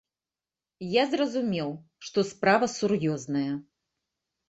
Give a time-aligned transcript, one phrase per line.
[0.93, 1.69] Я зразумеў,
[2.09, 3.49] што справа сур'ёзная.